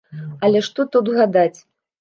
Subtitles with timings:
[0.47, 1.55] Але што тут гадаць.